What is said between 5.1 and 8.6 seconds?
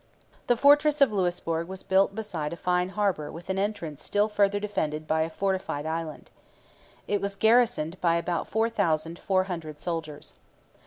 a fortified island. It was garrisoned by about